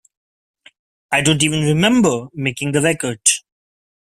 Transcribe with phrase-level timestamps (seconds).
[1.11, 3.19] I don't even remember making the record.